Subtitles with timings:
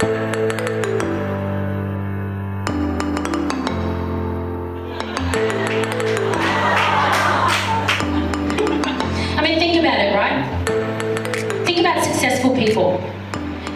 [0.00, 0.06] I
[9.40, 10.44] mean, think about it, right?
[11.64, 12.98] Think about successful people.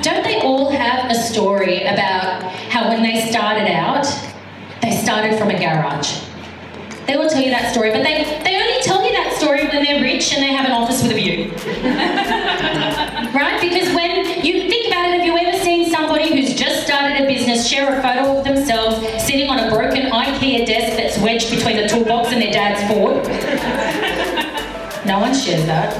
[0.03, 4.07] Don't they all have a story about how when they started out,
[4.82, 6.25] they started from a garage?
[7.07, 8.68] They will tell you that story, but they, they
[9.79, 11.51] when they're rich and they have an office with a view.
[13.35, 13.61] right?
[13.61, 17.27] Because when you think about it, have you ever seen somebody who's just started a
[17.27, 21.77] business share a photo of themselves sitting on a broken IKEA desk that's wedged between
[21.77, 23.25] the toolbox and their dad's Ford?
[25.07, 25.95] No one shares that.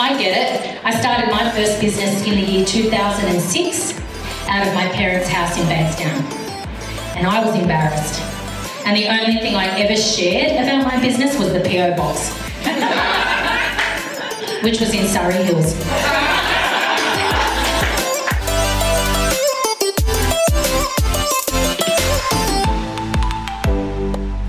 [0.00, 0.84] I get it.
[0.84, 3.92] I started my first business in the year 2006
[4.48, 6.20] out of my parents' house in Bankstown.
[7.16, 8.37] And I was embarrassed.
[8.88, 12.30] And the only thing I ever shared about my business was the PO box,
[14.64, 15.74] which was in Surry Hills.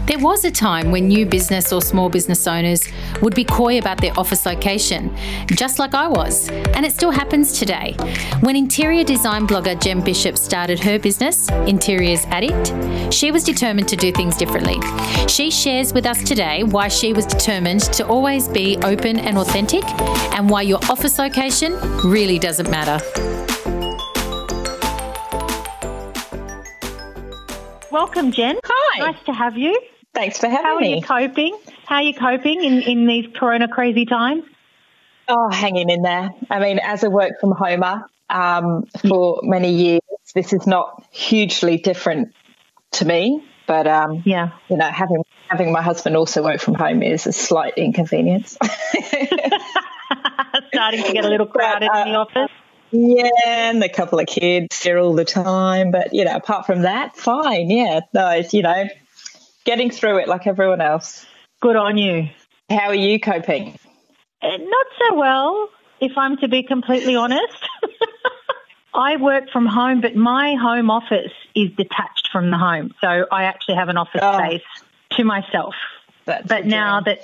[0.05, 2.87] There was a time when new business or small business owners
[3.21, 5.15] would be coy about their office location,
[5.47, 7.95] just like I was, and it still happens today.
[8.41, 13.95] When interior design blogger Jen Bishop started her business, Interiors Addict, she was determined to
[13.95, 14.79] do things differently.
[15.27, 19.83] She shares with us today why she was determined to always be open and authentic,
[20.33, 21.73] and why your office location
[22.03, 23.03] really doesn't matter.
[27.91, 28.59] Welcome, Jen.
[28.63, 29.11] Hi.
[29.11, 29.79] Nice to have you.
[30.13, 31.01] Thanks for having me.
[31.01, 31.27] How are me.
[31.27, 31.57] you coping?
[31.89, 34.43] How are you coping in, in these corona crazy times?
[35.27, 36.29] oh, hanging in there.
[36.51, 40.01] I mean, as a work from homer um, for many years,
[40.35, 42.35] this is not hugely different
[42.91, 43.43] to me.
[43.65, 44.51] But um, Yeah.
[44.69, 48.55] you know, having having my husband also work from home is a slight inconvenience.
[50.71, 52.51] Starting to get a little crowded in the uh, office.
[52.91, 55.89] yeah, and a couple of kids here all the time.
[55.89, 57.71] But you know, apart from that, fine.
[57.71, 58.87] Yeah, no, it's, you know,
[59.65, 61.25] getting through it like everyone else.
[61.61, 62.29] Good on you.
[62.69, 63.77] How are you coping?
[64.41, 67.67] Uh, Not so well, if I'm to be completely honest.
[68.93, 72.93] I work from home, but my home office is detached from the home.
[73.01, 74.37] So I actually have an office Oh.
[74.39, 74.63] space
[75.11, 75.75] to myself.
[76.25, 77.19] But now that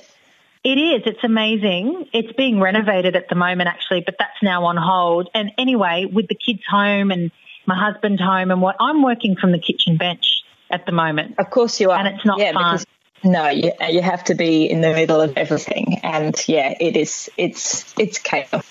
[0.64, 2.08] it is, it's amazing.
[2.12, 5.30] It's being renovated at the moment, actually, but that's now on hold.
[5.34, 7.32] And anyway, with the kids home and
[7.68, 10.26] my husband home and what, I'm working from the kitchen bench
[10.72, 11.36] at the moment.
[11.38, 12.00] Of course you are.
[12.00, 12.64] And it's not yeah, fun.
[12.64, 12.86] Because,
[13.26, 16.00] no, you, you have to be in the middle of everything.
[16.04, 18.66] And yeah, it is, it's, it's chaos.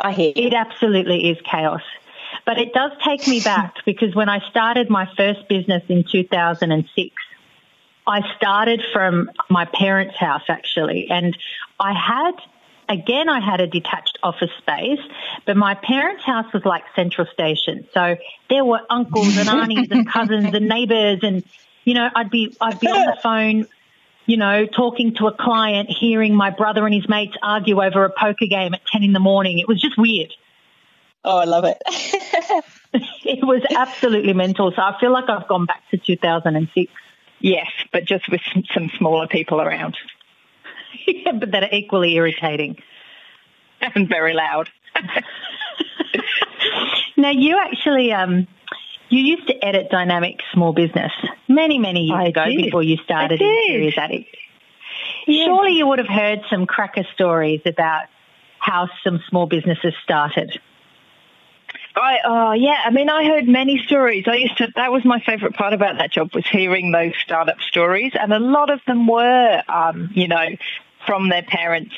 [0.00, 0.46] I hear you.
[0.48, 1.82] It absolutely is chaos.
[2.44, 7.14] But it does take me back because when I started my first business in 2006,
[8.06, 11.36] I started from my parents' house actually, and
[11.78, 12.32] I had
[12.88, 15.00] again I had a detached office space,
[15.44, 17.86] but my parents' house was like central station.
[17.92, 18.16] So
[18.48, 21.44] there were uncles and aunties and cousins and neighbors and
[21.88, 23.66] you know, I'd be I'd be on the phone,
[24.26, 28.10] you know, talking to a client, hearing my brother and his mates argue over a
[28.10, 29.58] poker game at ten in the morning.
[29.58, 30.32] It was just weird.
[31.24, 31.82] Oh, I love it.
[33.22, 34.72] It was absolutely mental.
[34.74, 36.90] So I feel like I've gone back to 2006.
[37.40, 39.94] Yes, but just with some, some smaller people around
[41.06, 42.76] yeah, but that are equally irritating.
[43.80, 44.70] and very loud.
[47.16, 48.46] Now you actually um
[49.08, 51.12] you used to edit Dynamic Small Business
[51.48, 52.64] many, many years I ago did.
[52.64, 54.36] before you started Interiors Addict.
[55.26, 58.04] Surely you would have heard some cracker stories about
[58.58, 60.58] how some small businesses started.
[61.94, 64.24] I oh yeah, I mean I heard many stories.
[64.26, 67.60] I used to that was my favourite part about that job was hearing those startup
[67.60, 70.46] stories, and a lot of them were um, you know
[71.06, 71.94] from their parents'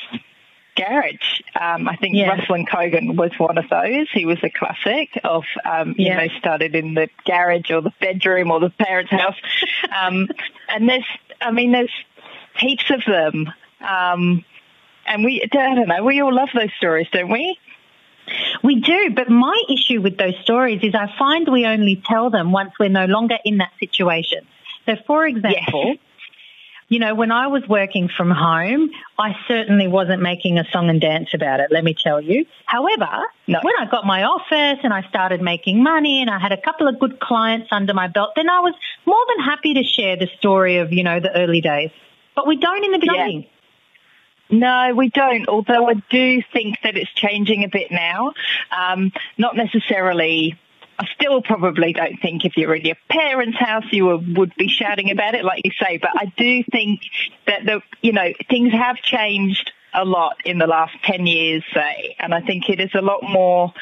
[0.84, 1.40] garage.
[1.60, 2.36] Um, I think Yeah.
[2.36, 4.06] Ruslan Kogan was one of those.
[4.12, 6.16] He was a classic of um, you Yeah.
[6.26, 9.36] know started in the garage or the bedroom or the parents' house,
[10.00, 10.28] um,
[10.68, 11.06] and there's
[11.40, 11.92] I mean there's
[12.58, 13.52] heaps of them.
[13.80, 14.44] Um,
[15.06, 17.58] and we, I don't know, we all love those stories, don't we?
[18.62, 22.52] We do, but my issue with those stories is I find we only tell them
[22.52, 24.46] once we're no longer in that situation.
[24.86, 25.96] So, for example,
[26.90, 31.00] you know, when I was working from home, I certainly wasn't making a song and
[31.00, 32.44] dance about it, let me tell you.
[32.66, 33.08] However,
[33.46, 33.60] No.
[33.62, 36.88] when I got my office and I started making money and I had a couple
[36.88, 38.74] of good clients under my belt, then I was
[39.06, 41.90] more than happy to share the story of, you know, the early days.
[42.34, 43.12] But we don't in the Yeah.
[43.12, 43.46] beginning.
[44.50, 45.48] No, we don't.
[45.48, 48.32] Although I do think that it's changing a bit now.
[48.76, 50.58] Um, not necessarily.
[51.00, 55.10] I still probably don't think if you're in your parents' house you would- be shouting
[55.10, 55.96] about it, like you say.
[55.96, 57.00] But I do think
[57.46, 62.14] that the you know things have changed a lot in the last ten years, say,
[62.18, 63.72] and I think it is a lot more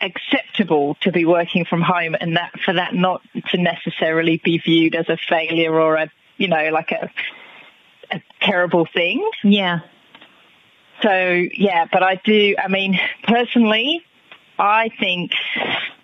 [0.00, 4.94] acceptable to be working from home and that for that not to necessarily be viewed
[4.94, 7.10] as a failure or a you know like a
[8.12, 9.80] a terrible thing Yeah.
[11.02, 14.04] so yeah but i do i mean personally
[14.58, 15.32] i think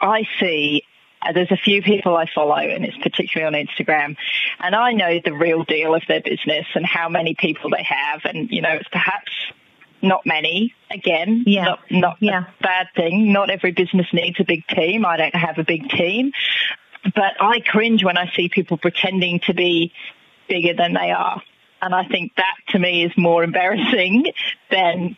[0.00, 0.82] i see
[1.24, 4.16] uh, there's a few people I follow, and it's particularly on Instagram,
[4.58, 8.22] and I know the real deal of their business and how many people they have,
[8.24, 9.30] and you know, it's perhaps
[10.02, 10.74] not many.
[10.90, 11.62] Again, Yeah.
[11.64, 12.40] not not Yeah.
[12.58, 13.32] a bad thing.
[13.32, 15.06] Not every business needs a big team.
[15.06, 16.32] I don't have a big team,
[17.14, 19.92] but I cringe when I see people pretending to be
[20.48, 21.40] bigger than they are,
[21.80, 24.24] and I think that to me is more embarrassing
[24.72, 25.16] than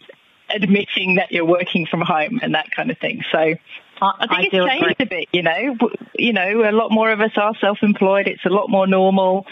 [0.50, 3.23] admitting that you're working from home and that kind of thing.
[3.32, 3.56] So I,
[4.00, 4.81] I think do it's agree.
[4.81, 5.76] changed a bit, you know.
[6.14, 8.26] You know, a lot more of us are self-employed.
[8.29, 9.46] It's a lot more normal.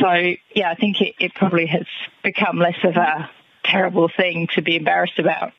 [0.00, 1.86] So yeah, I think it, it probably has
[2.22, 3.30] become less of a
[3.64, 5.52] terrible thing to be embarrassed about.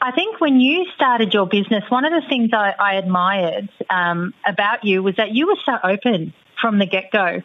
[0.00, 4.34] I think when you started your business, one of the things I, I admired um,
[4.46, 7.42] about you was that you were so open from the get go.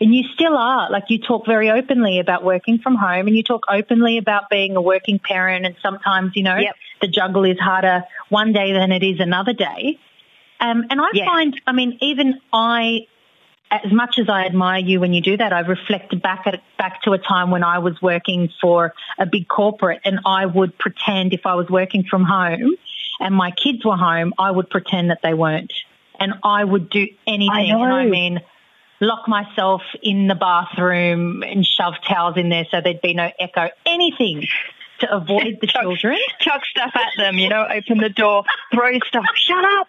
[0.00, 0.90] And you still are.
[0.90, 4.76] Like you talk very openly about working from home and you talk openly about being
[4.76, 5.64] a working parent.
[5.64, 6.76] And sometimes, you know, Yep.
[7.00, 9.98] the juggle is harder one day than it is another day.
[10.60, 11.26] Um, and I Yeah.
[11.26, 13.06] find, I mean, even I,
[13.70, 17.02] as much as I admire you when you do that, I reflect back at back
[17.02, 21.32] to a time when I was working for a big corporate, and I would pretend
[21.32, 22.76] if I was working from home
[23.18, 25.72] and my kids were home, I would pretend that they weren't,
[26.20, 27.68] and I would do anything.
[27.68, 27.82] know.
[27.82, 28.40] And I mean,
[29.00, 33.68] lock myself in the bathroom and shove towels in there so there'd be no echo,
[33.84, 34.46] anything
[35.00, 36.18] to avoid the Chuck- children.
[36.40, 39.88] Chuck stuff at them, you know, open the door, throw stuff, shut up,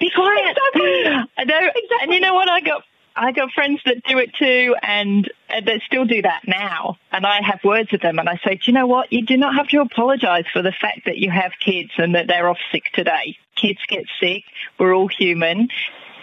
[0.00, 0.56] be quiet.
[1.36, 1.60] I know,
[2.02, 2.50] and you know what?
[2.50, 2.82] I got
[3.14, 6.96] I got friends that do it too, and uh, that still do that now.
[7.10, 9.12] And I have words with them, and I say, do you know what?
[9.12, 12.26] You do not have to apologise for the fact that you have kids and that
[12.26, 13.36] they're off sick today.
[13.54, 14.44] Kids get sick.
[14.78, 15.68] We're all human,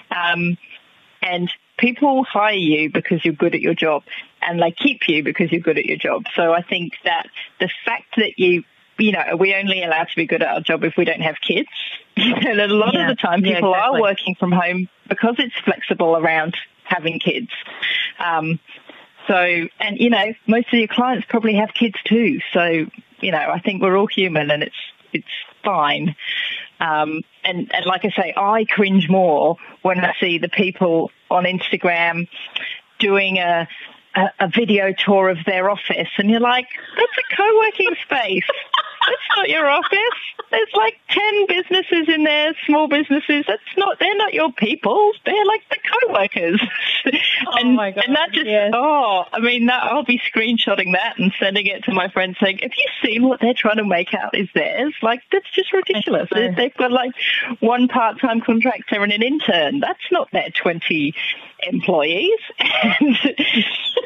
[0.09, 0.57] um,
[1.21, 4.03] and people hire you because you're good at your job,
[4.41, 6.25] and they keep you because you're good at your job.
[6.35, 7.27] So I think that
[7.59, 8.63] the fact that you
[8.99, 11.21] you know, are we only allowed to be good at our job if we don't
[11.21, 11.69] have kids?
[12.17, 13.09] and a lot Yeah.
[13.09, 13.97] of the time Yeah, people exactly.
[13.97, 17.49] are working from home because it's flexible around having kids.
[18.19, 18.59] Um,
[19.27, 19.35] so,
[19.79, 22.39] and you know, most of your clients probably have kids too.
[22.51, 22.87] So,
[23.21, 24.75] you know, I think we're all human and it's,
[25.13, 25.27] it's
[25.63, 26.15] fine.
[26.79, 31.43] Um, and, and like I say, I cringe more when I see the people on
[31.43, 32.27] Instagram
[32.99, 33.67] doing a,
[34.15, 38.47] a, a video tour of their office and you're like, that's a co-working space.
[39.07, 40.19] That's not your office.
[40.51, 43.45] There's like 10 businesses in there, small businesses.
[43.47, 45.11] That's not, they're not your people.
[45.25, 46.61] They're like the co-workers.
[47.05, 48.71] and, oh my God, and that just, yes.
[48.73, 52.59] oh, I mean, that, I'll be screenshotting that and sending it to my friends saying,
[52.61, 54.93] have you seen what they're trying to make out is theirs?
[55.01, 56.29] Like, that's just ridiculous.
[56.33, 57.11] They- They've got like
[57.59, 59.79] one part-time contractor and an intern.
[59.79, 61.13] That's not their 20
[61.63, 62.39] employees.
[63.01, 63.17] And,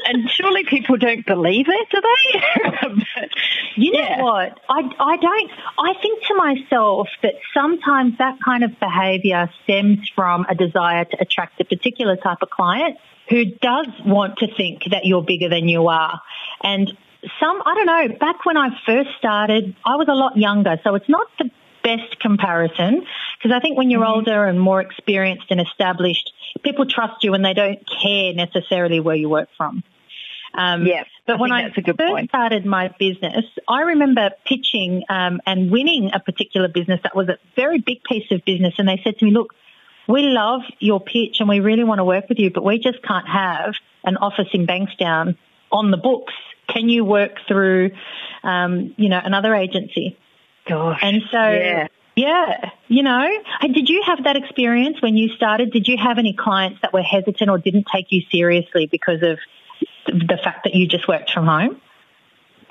[0.05, 2.41] and surely people don't believe it, do they?
[3.15, 3.29] But,
[3.75, 4.21] You know yeah.
[4.21, 4.59] what?
[4.69, 10.45] I, I don't, I think to myself that sometimes that kind of behavior stems from
[10.49, 12.82] a desire to attract a particular type of client
[13.29, 16.21] who does want to think that you're bigger than you are.
[16.61, 16.91] And
[17.39, 20.95] some, I don't know, back when I first started, I was a lot younger, so
[20.95, 21.49] it's not the
[21.83, 23.05] best comparison
[23.37, 26.31] because I think when you're older and more experienced and established,
[26.63, 29.83] people trust you and they don't care necessarily where you work from.
[30.55, 32.29] Um, Yeah, but I when I first point.
[32.29, 37.37] started my business, I remember pitching um, and winning a particular business that was a
[37.55, 39.53] very big piece of business, and they said to me, "Look,
[40.07, 43.01] we love your pitch and we really want to work with you, but we just
[43.03, 45.37] can't have an office in Bankstown
[45.71, 46.33] on the books.
[46.67, 47.91] Can you work through,
[48.43, 50.17] um, you know, another agency?"
[50.65, 50.99] Gosh.
[51.01, 51.87] And so, Yeah.
[52.15, 53.27] yeah, you know,
[53.61, 55.71] did you have that experience when you started?
[55.71, 59.39] Did you have any clients that were hesitant or didn't take you seriously because of
[60.07, 61.81] the fact that you just worked from home?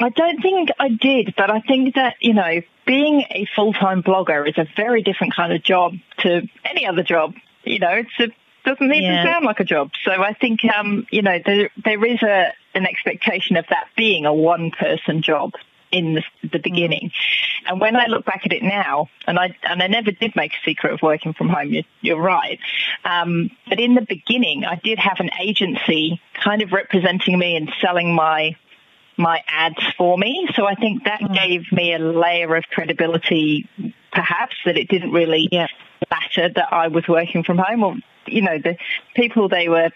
[0.01, 4.49] I don't think I did, but I think that, you know, being a full-time blogger
[4.49, 7.35] is a very different kind of job to any other job.
[7.65, 8.29] You know, it's a,
[8.69, 9.25] doesn't even Yeah.
[9.25, 9.91] sound like a job.
[10.05, 14.27] So I think, um, you know, there, there is a, an expectation of that being
[14.27, 15.53] a one-person job
[15.91, 17.13] in the, the beginning.
[17.67, 20.53] And when I look back at it now, and I and I never did make
[20.53, 21.69] a secret of working from home.
[21.71, 22.59] You're, you're right,
[23.05, 27.71] um, but in the beginning, I did have an agency kind of representing me and
[27.81, 28.57] selling my
[29.17, 30.49] my ads for me.
[30.55, 33.69] So I think that gave me a layer of credibility,
[34.13, 35.67] perhaps that it didn't really Yeah.
[36.11, 38.77] matter that I was working from home, or you know, the
[39.15, 39.91] people they were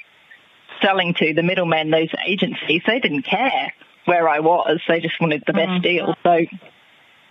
[0.82, 3.73] selling to, the middlemen, those agencies, they didn't care
[4.04, 4.80] where I was.
[4.87, 6.14] They just wanted the best deal.
[6.23, 6.38] So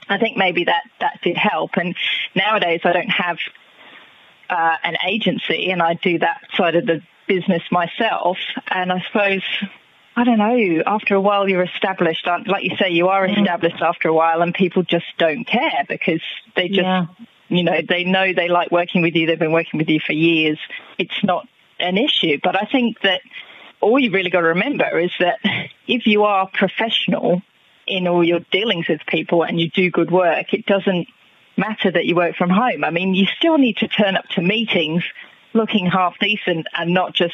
[0.10, 1.72] I think maybe that that did help.
[1.78, 1.96] And
[2.36, 3.38] nowadays, I don't have
[4.50, 8.38] uh, an agency, and I do that side of the business myself.
[8.70, 9.44] And I suppose
[10.16, 10.84] I don't know.
[10.86, 12.26] After a while, you're established.
[12.26, 13.38] Uh, like you say, you are mm.
[13.38, 16.22] established after a while, and people just don't care because
[16.56, 17.08] they just, yeah.
[17.50, 19.28] you know, they know they like working with you.
[19.28, 20.58] They've been working with you for years.
[20.98, 21.48] It's not
[21.80, 22.40] an issue.
[22.42, 23.22] But I think that
[23.82, 25.40] all you really got to remember is that
[25.88, 27.42] if you are professional
[27.86, 31.08] in all your dealings with people and you do good work, it doesn't
[31.58, 32.84] matter that you work from home.
[32.84, 35.04] I mean, you still need to turn up to meetings
[35.56, 37.34] looking half decent and not just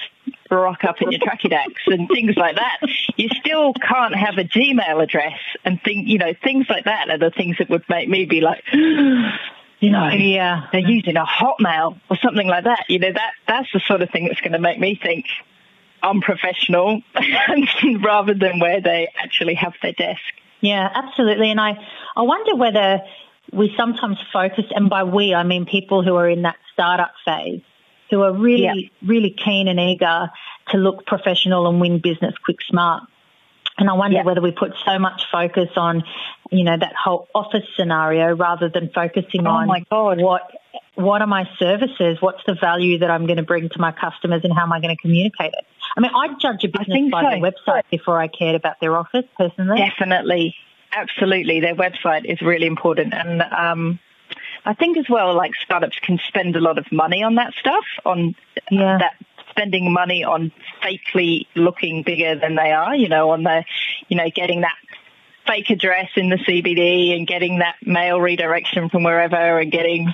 [0.50, 2.78] rock up in your tracky decks and things like that.
[3.18, 7.18] You still can't have a Gmail address and think, you know, things like that are
[7.18, 12.00] the things that would make me be like, you know, yeah, they're using a Hotmail
[12.10, 12.86] or something like that.
[12.88, 15.26] You know, that that's the sort of thing that's going to make me think
[16.04, 17.02] unprofessional
[18.04, 20.22] rather than where they actually have their desk.
[20.62, 21.50] Yeah, absolutely.
[21.50, 21.74] And I,
[22.16, 23.02] I wonder whether
[23.52, 27.62] we sometimes focus, and by we, I mean people who are in that startup phase,
[28.12, 29.08] who are really, yeah.
[29.08, 30.30] really keen and eager
[30.70, 33.04] to look professional and win business quick, smart.
[33.78, 34.24] And I wonder yeah.
[34.24, 36.04] whether we put so much focus on,
[36.52, 40.22] you know, that whole office scenario rather than focusing oh on my God.
[40.22, 40.52] what
[40.96, 42.18] what are my services?
[42.20, 44.82] What's the value that I'm going to bring to my customers and how am I
[44.82, 45.66] going to communicate it?
[45.96, 47.30] I mean, I'd judge a business by so.
[47.30, 49.80] their website before I cared about their office personally.
[49.80, 50.56] Definitely.
[50.92, 51.62] Absolutely.
[51.62, 53.14] Their website is really important.
[53.14, 54.00] And um,
[54.66, 57.86] I think as well, like startups can spend a lot of money on that stuff,
[58.06, 58.36] on
[58.70, 58.98] yeah.
[59.00, 59.16] that
[59.50, 60.52] spending money on
[60.84, 63.64] fakely looking bigger than they are, you know, on the,
[64.08, 64.76] you know, getting that
[65.48, 70.12] fake address in the CBD and getting that mail redirection from wherever and getting,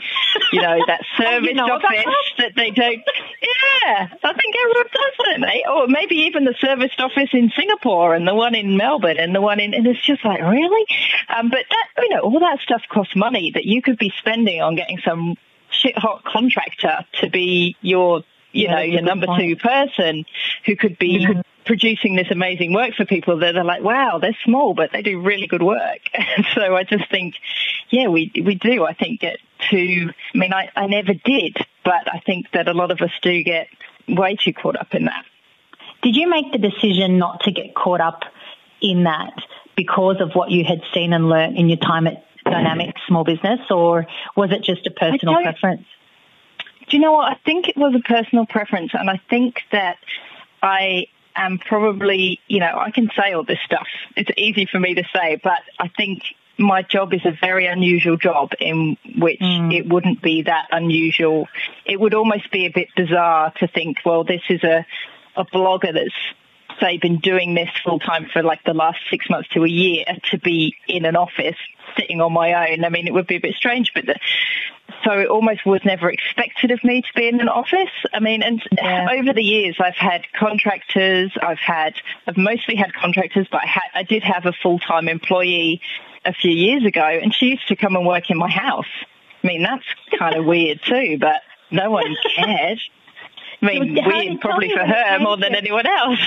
[0.52, 2.06] you know, that service oh, you know office
[2.38, 3.04] that they don't.
[3.42, 5.64] Yeah, I think everyone does, don't they?
[5.70, 9.42] Or maybe even the serviced office in Singapore and the one in Melbourne and the
[9.42, 10.86] one in, and it's just like, really?
[11.30, 14.62] Um, but that, you know, all that stuff costs money that you could be spending
[14.62, 15.36] on getting some
[15.70, 19.42] shit hot contractor to be your you yeah, know, your number point.
[19.42, 20.26] two person
[20.66, 21.42] who could be mm-hmm.
[21.66, 25.22] producing this amazing work for people that are like, wow, they're small, but they do
[25.22, 26.00] really good work.
[26.56, 27.36] so I just think,
[27.90, 29.38] yeah, we, we do, I think, get
[29.70, 33.12] too, I mean, I, I never did, but I think that a lot of us
[33.22, 33.68] do get
[34.08, 35.26] way too caught up in that.
[36.02, 38.24] Did you make the decision not to get caught up
[38.82, 39.34] in that
[39.76, 43.60] because of what you had seen and learnt in your time at Dynamic Small Business,
[43.70, 45.86] or was it just a personal preference?
[46.90, 47.32] Do you know what?
[47.32, 49.98] I think it was a personal preference, and I think that
[50.62, 53.88] I am probably, you know, I can say all this stuff.
[54.16, 56.24] It's easy for me to say, but I think
[56.58, 59.74] my job is a very unusual job in which mm.
[59.74, 61.48] it wouldn't be that unusual.
[61.86, 64.86] It would almost be a bit bizarre to think, well, this is a,
[65.36, 66.16] a blogger that's
[66.80, 70.06] say been doing this full time for like the last six months to a year
[70.32, 71.56] to be in an office
[71.98, 72.84] sitting on my own.
[72.86, 74.20] I mean, it would be a bit strange, but the,
[75.04, 77.92] so it almost was never expected of me to be in an office.
[78.14, 79.08] I mean, and yeah.
[79.12, 81.32] over the years, I've had contractors.
[81.42, 81.94] I've had,
[82.26, 85.82] I've mostly had contractors, but I had, I did have a full time employee
[86.28, 88.86] a few years ago, and she used to come and work in my house.
[89.44, 89.86] I mean, that's
[90.20, 91.42] kind of weird too, but
[91.72, 92.80] no one cared.
[93.62, 96.20] I mean, weird probably for her more than anyone else.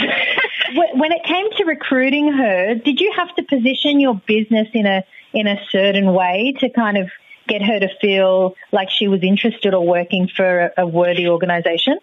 [0.94, 5.04] when it came to recruiting her, did you have to position your business in a
[5.32, 7.08] in a certain way to kind of
[7.46, 11.98] get her to feel like she was interested or working for a, a worthy organisation?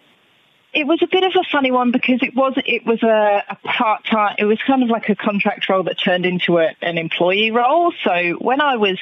[0.72, 3.56] It was a bit of a funny one because it was it was a, a
[3.64, 4.36] part time.
[4.38, 7.92] It was kind of like a contract role that turned into a, an employee role.
[8.04, 8.98] So when I was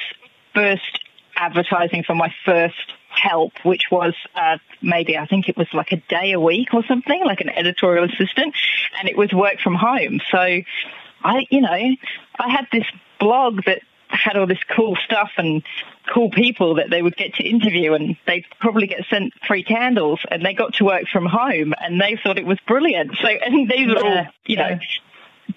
[0.53, 0.99] first
[1.35, 5.97] advertising for my first help, which was uh, maybe I think it was like a
[5.97, 8.55] day a week or something, like an editorial assistant,
[8.99, 10.19] and it was work from home.
[10.31, 11.69] So I, you know,
[12.39, 12.85] I had this
[13.19, 15.63] blog that had all this cool stuff and
[16.13, 20.19] cool people that they would get to interview and they'd probably get sent free candles
[20.29, 23.17] and they got to work from home and they thought it was brilliant.
[23.21, 24.79] So, and these were all, you know,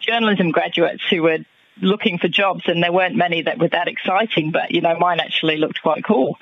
[0.00, 1.38] journalism graduates who were
[1.80, 5.21] looking for jobs and there weren't many that were that exciting, but, you know, mine
[5.21, 6.37] actually looked quite cool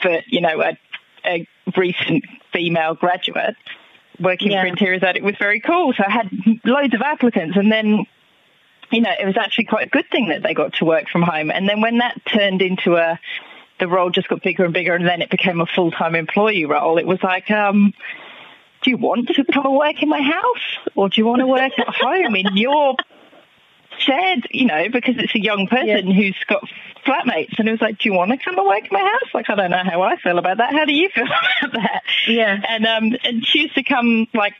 [0.00, 0.78] for, you know, a,
[1.24, 3.56] a recent female graduate
[4.18, 4.62] working yeah.
[4.62, 5.92] for Interiors It was very cool.
[5.92, 6.30] So I had
[6.64, 8.06] loads of applicants and then
[8.90, 11.22] you know, it was actually quite a good thing that they got to work from
[11.22, 11.50] home.
[11.50, 13.18] And then when that turned into a,
[13.78, 16.98] the role just got bigger and bigger and then it became a full-time employee role,
[16.98, 17.94] it was like, um,
[18.82, 21.46] do you want to come and work in my house or do you want to
[21.46, 22.96] work at home in your
[23.98, 26.14] shed, you know, because it's a young person yeah.
[26.14, 26.64] who's got
[27.04, 29.34] flatmates and it was like, do you want to come and work in my house?
[29.34, 30.72] Like, I don't know how I feel about that.
[30.72, 31.24] How do you feel
[31.62, 32.02] about that?
[32.26, 32.60] Yeah.
[32.68, 34.54] And, um, and she used to come like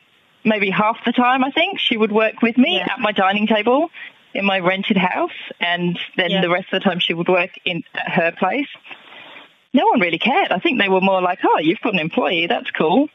[0.44, 2.92] maybe half the time, I think she would work with me yeah.
[2.92, 3.90] at my dining table
[4.34, 6.40] in my rented house, and then Yeah.
[6.40, 8.68] the rest of the time she would work in at her place.
[9.72, 10.50] No one really cared.
[10.52, 12.46] I think they were more like, "Oh, you've got an employee.
[12.46, 13.08] That's cool.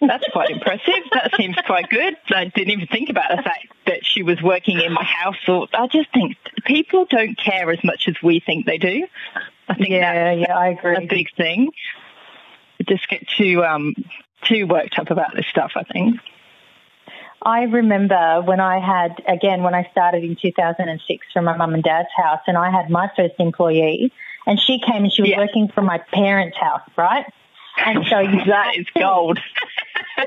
[0.00, 1.02] That's quite impressive.
[1.12, 4.80] That seems quite good." I didn't even think about the fact that she was working
[4.80, 5.36] in my house.
[5.48, 9.06] Or I just think people don't care as much as we think they do.
[9.68, 10.96] I think Yeah, that's yeah, I agree.
[10.96, 11.70] A big thing.
[12.86, 13.94] Just get too um
[14.42, 15.72] too worked up about this stuff.
[15.76, 16.16] I think.
[17.44, 21.82] I remember when I had, again, when I started in 2006 from my mum and
[21.82, 24.12] dad's house, and I had my first employee,
[24.46, 25.38] and she came and she was Yeah.
[25.38, 27.26] working from my parents' house, right?
[27.84, 29.38] And so you That is gold.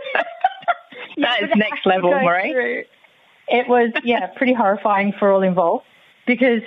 [1.17, 2.51] that is next level, Marie.
[2.51, 2.83] through-
[3.47, 5.85] It was, yeah, pretty horrifying for all involved
[6.25, 6.61] because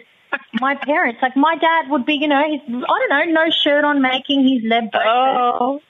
[0.60, 3.84] my parents, like my dad would be, you know, he's, I don't know, no shirt
[3.84, 5.06] on making his lead breakfast.
[5.06, 5.80] Oh,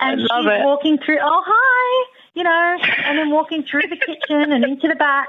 [0.00, 0.64] and she's it.
[0.64, 4.94] walking through, oh, hi, you know, and then walking through the kitchen and into the
[4.94, 5.28] back.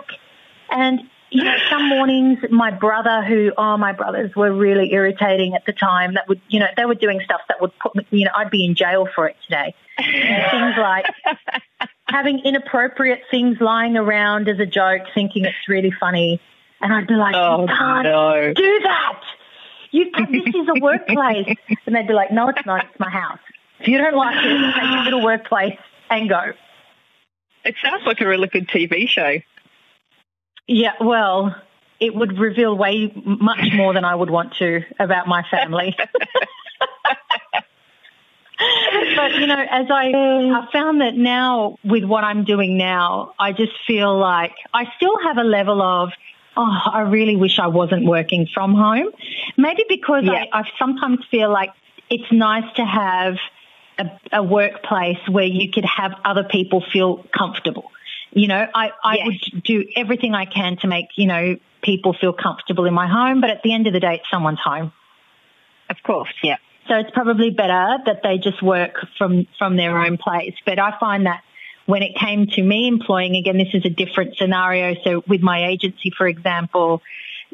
[0.70, 5.66] And, you know, some mornings, my brother, who, oh, my brothers were really irritating at
[5.66, 8.26] the time, that would, you know, they were doing stuff that would put me, you
[8.26, 9.76] know, I'd be in jail for it today.
[9.98, 11.06] And things like
[12.08, 16.42] having inappropriate things lying around as a joke, thinking it's really funny.
[16.82, 18.54] And I'd be like, Oh, you can't no.
[18.54, 19.20] do that.
[19.92, 21.56] You, this is a workplace.
[21.86, 22.86] And they'd be like, no, it's not.
[22.86, 23.40] It's my house.
[23.80, 25.78] If you don't like it, take to the workplace
[26.10, 26.42] and go.
[27.66, 29.40] It sounds like a really good TV show.
[30.68, 31.56] Yeah, well,
[32.00, 35.96] it would reveal way much more than I would want to about my family.
[39.16, 43.52] but you know, as I I found that now with what I'm doing now, I
[43.52, 46.12] just feel like I still have a level of
[46.56, 49.10] oh, I really wish I wasn't working from home.
[49.58, 50.46] Maybe because Yeah.
[50.52, 51.72] I, I sometimes feel like
[52.10, 53.36] it's nice to have
[54.00, 57.92] a, a workplace where you could have other people feel comfortable.
[58.32, 59.28] You know, I, I Yes.
[59.54, 63.42] would do everything I can to make, you know, people feel comfortable in my home,
[63.42, 64.92] but at the end of the day, it's someone's home.
[65.90, 66.58] Of course, yeah.
[66.88, 70.56] So it's probably better that they just work from, from their own place.
[70.66, 71.44] But I find that
[71.86, 74.96] when it came to me employing, again, this is a different scenario.
[75.04, 77.02] So with my agency, for example,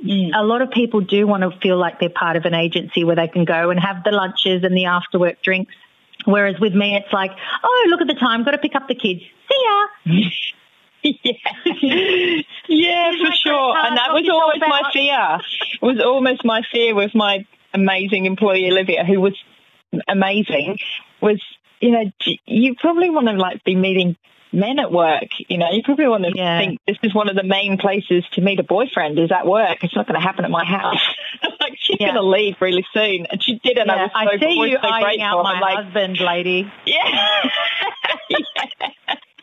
[0.04, 0.32] mm.
[0.34, 3.16] a lot of people do want to feel like they're part of an agency where
[3.16, 5.74] they can go and have the lunches and the after work drinks.
[6.26, 7.32] Whereas with me, it's like,
[7.64, 9.22] oh, look at the time, got to pick up the kids.
[9.22, 9.88] See ya.
[11.04, 11.34] yeah,
[12.68, 13.78] yeah, for sure.
[13.78, 15.40] And that was always my fear.
[15.82, 19.38] It was almost my fear with my amazing employee Olivia, who was
[20.08, 20.78] amazing.
[21.22, 21.42] Was
[21.80, 22.12] you know
[22.46, 24.18] you probably want to like be meeting
[24.52, 25.28] men at work.
[25.48, 26.60] You know, you probably want to Yeah.
[26.60, 29.84] think this is one of the main places to meet a boyfriend is at work.
[29.84, 31.02] It's not going to happen at my house.
[31.60, 32.08] like she's Yeah.
[32.14, 34.70] going to leave really soon, and she did, and I Yeah, was so, I see
[34.70, 36.72] you so eyeing out my like, husband, lady.
[36.86, 37.50] yeah.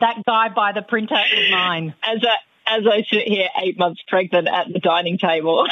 [0.01, 1.95] That guy by the printer is mine.
[2.03, 2.37] as I
[2.79, 5.67] as I sit here eight months pregnant at the dining table.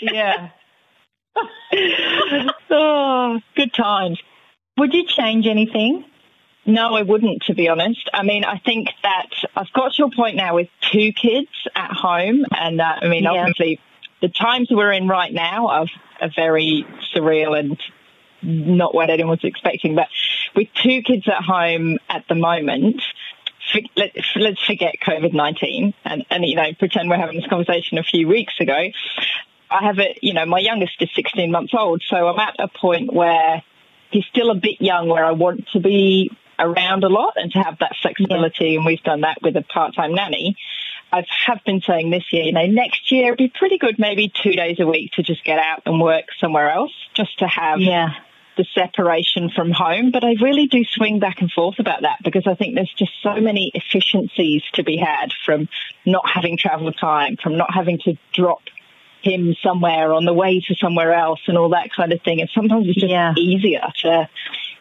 [0.00, 0.50] Yeah.
[2.70, 4.20] oh, good times.
[4.78, 6.04] Would you change anything?
[6.66, 8.10] No, I wouldn't, to be honest.
[8.12, 11.92] I mean, I think that I've got to a point now with two kids at
[11.92, 13.30] home, and uh, I mean, Yeah.
[13.32, 13.80] obviously,
[14.20, 15.86] the times we're in right now are,
[16.20, 17.80] are very surreal and
[18.42, 19.94] not what anyone's expecting.
[19.94, 20.08] But
[20.56, 23.00] with two kids at home at the moment,
[23.96, 28.02] let, let's forget COVID nineteen and, and you know pretend we're having this conversation a
[28.02, 28.88] few weeks ago.
[29.70, 32.68] I have a you know my youngest is sixteen months old, so I'm at a
[32.68, 33.62] point where
[34.10, 37.58] he's still a bit young where I want to be around a lot and to
[37.58, 38.76] have that flexibility.
[38.76, 40.56] And we've done that with a part-time nanny.
[41.12, 44.32] I have been saying this year, you know, next year it'd be pretty good, maybe
[44.42, 47.80] two days a week to just get out and work somewhere else, just to have
[47.80, 48.10] Yeah.
[48.56, 50.10] the separation from home.
[50.10, 53.12] But I really do swing back and forth about that because I think there's just
[53.22, 55.68] so many efficiencies to be had from
[56.04, 58.62] not having travel time, from not having to drop
[59.22, 62.40] him somewhere on the way to somewhere else and all that kind of thing.
[62.40, 63.34] And sometimes it's just Yeah.
[63.36, 64.28] easier to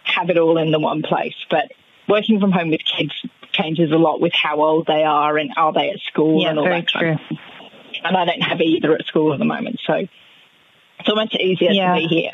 [0.05, 1.35] have it all in the one place.
[1.49, 1.71] But
[2.07, 3.13] working from home with kids
[3.51, 6.59] changes a lot with how old they are and are they at school Yeah, and
[6.59, 7.19] all that thing.
[8.03, 11.95] And I don't have either at school at the moment, so it's almost easier Yeah.
[11.95, 12.31] to be here.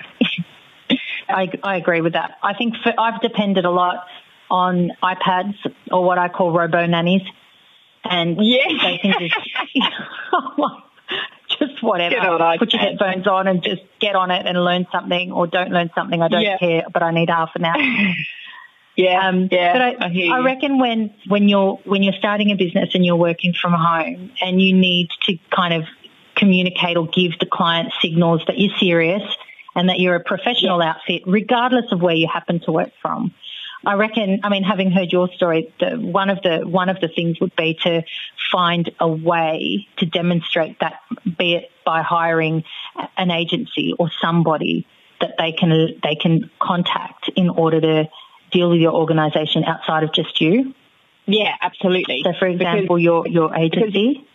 [1.30, 2.38] I, I agree with that.
[2.44, 4.06] I think for, I've depended a lot
[4.50, 5.56] on iPads
[5.92, 7.22] or what I call robo nannies,
[8.04, 8.68] and Yeah.
[8.82, 9.36] they can just
[10.34, 10.91] oh just
[11.82, 12.16] whatever.
[12.60, 15.90] Put your headphones on and just get on it and learn something, or don't learn
[15.96, 16.22] something.
[16.22, 16.58] I don't Yeah.
[16.58, 17.78] care, but I need half an hour.
[18.98, 19.72] Yeah, Um, yeah.
[19.74, 23.16] but I, hear I reckon when when you're when you're starting a business and you're
[23.16, 25.86] working from home and you need to kind of
[26.36, 29.24] communicate or give the client signals that you're serious
[29.76, 33.34] and that you're a professional outfit, regardless of where you happen to work from.
[33.86, 37.08] I reckon, I mean, having heard your story, the, one of the one of the
[37.08, 38.04] things would be to
[38.52, 41.00] find a way to demonstrate that,
[41.38, 42.64] be it by hiring
[43.18, 44.86] an agency or somebody
[45.20, 48.10] that they can they can contact in order to
[48.52, 50.76] deal with your organisation outside of just you.
[51.26, 52.22] Yeah, absolutely.
[52.24, 54.28] So, for example, because, your your agency.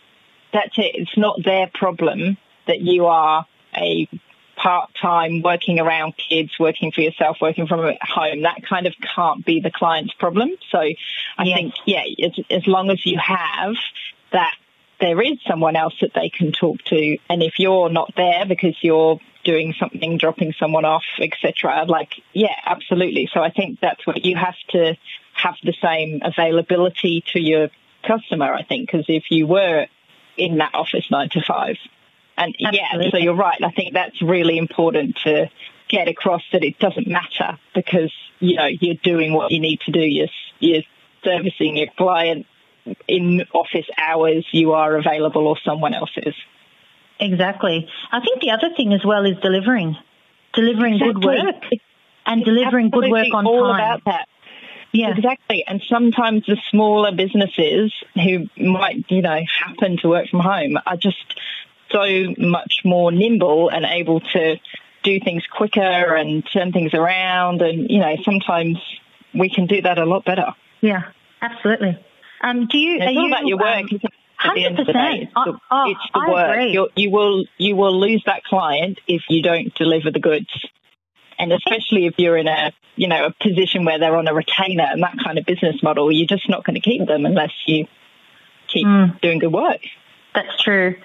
[0.53, 0.91] That's it.
[0.95, 4.09] It's not their problem that you are a
[4.57, 9.45] part time, working around kids, working for yourself, working from home, that kind of can't
[9.45, 10.49] be the client's problem.
[10.71, 11.57] So I yes.
[11.57, 13.75] think, yeah, as, as long as you have
[14.33, 14.53] that
[14.99, 18.75] there is someone else that they can talk to, and if you're not there because
[18.81, 23.29] you're doing something, dropping someone off, etc., like, yeah, absolutely.
[23.31, 24.97] So I think that's what you have to
[25.33, 27.69] have the same availability to your
[28.05, 29.85] customer, I think, because if you were
[30.35, 31.77] in that office nine to five,
[32.37, 33.05] and Absolutely.
[33.05, 33.61] yeah, so you're right.
[33.63, 35.49] I think that's really important to
[35.89, 39.91] get across that it doesn't matter because, you know, you're doing what you need to
[39.91, 40.01] do.
[40.01, 40.27] You're,
[40.59, 40.83] you're
[41.23, 42.45] servicing your client
[43.07, 46.35] in office hours, you are available or someone else is.
[47.19, 47.87] Exactly.
[48.11, 49.97] I think the other thing as well is delivering,
[50.53, 51.21] delivering exactly.
[51.21, 51.63] good work
[52.25, 53.75] and delivering good work on all time.
[53.75, 54.27] about that.
[54.93, 55.15] Yeah.
[55.15, 55.63] Exactly.
[55.67, 60.95] And sometimes the smaller businesses who might, you know, happen to work from home are
[60.95, 61.39] just
[61.91, 64.57] so much more nimble and able to
[65.03, 67.61] do things quicker and turn things around.
[67.61, 68.77] And, you know, sometimes
[69.33, 70.53] we can do that a lot better.
[70.81, 71.03] Yeah,
[71.41, 71.97] absolutely.
[72.41, 73.91] Um, do you, it's all you, about your work.
[73.91, 73.99] Um,
[74.39, 76.57] at the end of the day, it's the, oh, it's the work.
[76.69, 80.49] You're, you will you will lose that client if you don't deliver the goods,
[81.39, 84.85] and especially if you're in a you know a position where they're on a retainer
[84.91, 87.87] and that kind of business model, you're just not going to keep them unless you
[88.67, 89.19] keep mm.
[89.21, 89.81] doing good work.
[90.35, 90.97] That's true.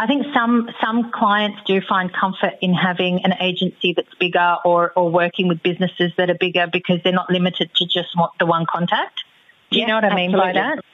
[0.00, 4.92] I think some some clients do find comfort in having an agency that's bigger or,
[4.94, 8.64] or working with businesses that are bigger because they're not limited to just the one
[8.70, 9.24] contact.
[9.72, 10.84] Do you know what I mean by that?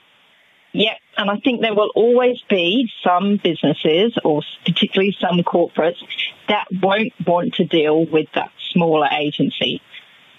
[0.73, 6.03] Yeah, and I think there will always be some businesses or particularly some corporates
[6.49, 9.83] that won't want to deal with that smaller agency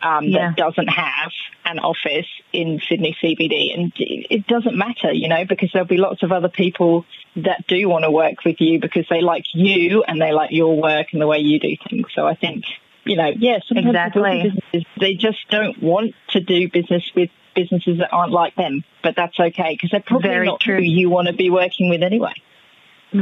[0.06, 0.50] um, yeah.
[0.50, 1.32] that doesn't have
[1.66, 3.74] an office in Sydney CBD.
[3.74, 7.06] And it doesn't matter, you know, because there'll be lots of other people
[7.38, 10.80] that do want to work with you because they like you and they like your
[10.80, 12.08] work and the way you do things.
[12.14, 12.66] So I think,
[13.04, 14.86] you know, yeah, sometimes exactly.
[15.00, 19.40] they just don't want to do business with businesses that aren't like them, but that's
[19.40, 20.78] okay because they're probably Very not true.
[20.78, 22.34] who you want to be working with anyway.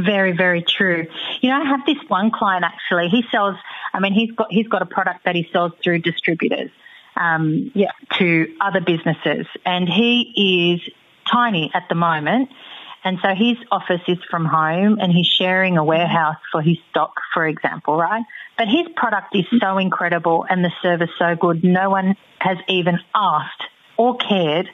[0.02, 1.06] Very, very true.
[1.40, 3.08] You know, I have this one client actually.
[3.08, 3.56] He sells.
[3.92, 6.70] I mean, he's got he's got a product that he sells through distributors,
[7.16, 10.92] um, yeah, to other businesses, and he is
[11.30, 12.50] tiny at the moment.
[13.04, 17.20] And so his office is from home and he's sharing a warehouse for his stock,
[17.34, 18.24] for example, right?
[18.56, 22.98] But his product is so incredible and the service so good, no one has even
[23.14, 23.62] asked
[23.98, 24.70] or cared,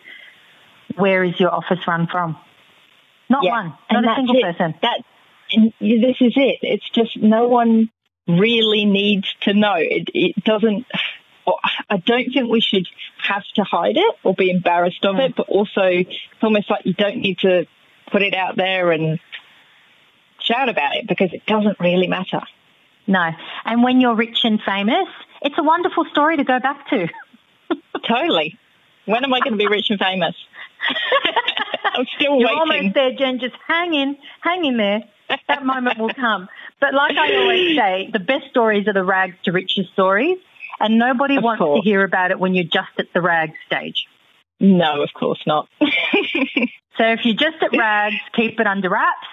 [0.94, 2.36] where is your office run from?
[3.30, 3.50] Not yeah.
[3.52, 4.42] one, not and a single it.
[4.42, 4.74] person.
[4.82, 5.04] That,
[5.80, 6.58] this is it.
[6.62, 7.90] It's just no one
[8.26, 9.76] really needs to know.
[9.76, 10.84] It, it doesn't,
[11.88, 12.86] I don't think we should
[13.22, 15.28] have to hide it or be embarrassed of mm.
[15.28, 17.66] it, but also it's almost like you don't need to
[18.10, 19.20] put it out there and
[20.40, 22.40] shout about it because it doesn't really matter.
[23.06, 23.30] No.
[23.64, 25.08] And when you're rich and famous,
[25.42, 27.08] it's a wonderful story to go back to.
[28.06, 28.58] totally.
[29.06, 30.34] When am I going to be rich and famous?
[32.00, 32.58] I'm still You're waiting.
[32.58, 33.38] almost there, Jen.
[33.40, 35.02] Just hang in, hang in there.
[35.48, 36.48] That moment will come.
[36.80, 40.38] But like I always say, the best stories are the rags to riches stories,
[40.80, 41.82] and nobody of wants course.
[41.82, 44.06] to hear about it when you're just at the rags stage.
[44.58, 45.68] No, of course not.
[45.80, 45.86] so
[47.04, 49.28] if you're just at rags, keep it under wraps.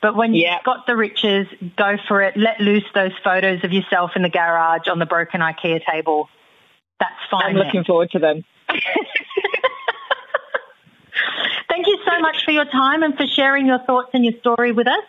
[0.00, 2.36] But when you've got the riches, go for it.
[2.36, 6.28] Let loose those photos of yourself in the garage on the broken IKEA table.
[6.98, 7.50] That's fine.
[7.50, 8.44] I'm looking forward to them.
[11.68, 14.72] Thank you so much for your time and for sharing your thoughts and your story
[14.72, 15.04] with us.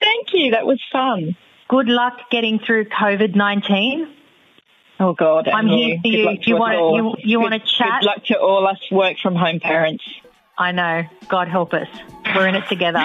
[0.00, 0.52] Thank you.
[0.52, 1.36] That was fun.
[1.68, 4.16] Good luck getting through COVID 19.
[4.98, 6.36] Oh God, I'm here for you.
[6.42, 8.00] You want to you, you want to chat?
[8.00, 10.04] Good luck to all us work from home parents.
[10.58, 11.04] I know.
[11.28, 11.88] God help us.
[12.34, 13.02] We're in it together.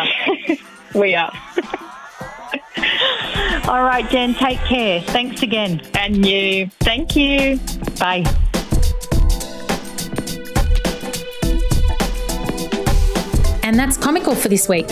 [0.95, 1.31] we are.
[3.67, 4.33] all right, Jen.
[4.33, 5.01] Take care.
[5.01, 5.81] Thanks again.
[5.93, 6.67] And you.
[6.81, 7.59] Thank you.
[7.97, 8.25] Bye.
[13.65, 14.85] And that's comical for this week.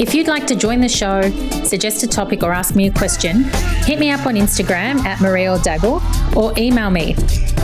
[0.00, 1.22] If you'd like to join the show,
[1.64, 3.44] suggest a topic, or ask me a question,
[3.84, 6.02] hit me up on Instagram at Maria Daggle
[6.36, 7.14] or email me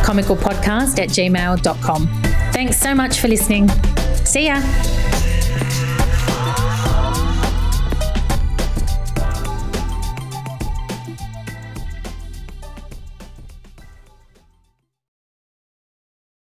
[0.07, 2.07] comicalpodcast at gmail.com.
[2.53, 3.69] Thanks so much for listening.
[4.25, 5.02] See ya.